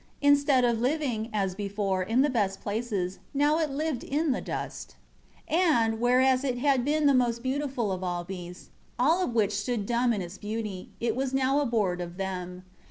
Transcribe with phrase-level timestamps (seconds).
[0.19, 4.95] Instead of living, as before, in the best places, now it lived in the dust.
[5.47, 9.51] 5 And, whereas it had been the most beautiful of all beasts, all of which
[9.55, 12.63] stood dumb at its beauty, it was now abhorred of them.